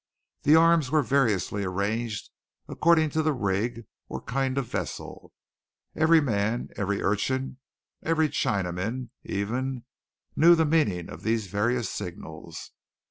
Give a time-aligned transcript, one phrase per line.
[0.41, 2.31] The arms were variously arranged
[2.67, 5.31] according to the rig or kind of vessel.
[5.95, 7.59] Every man, every urchin,
[8.01, 9.83] every Chinaman, even,
[10.35, 12.71] knew the meaning of these various signals.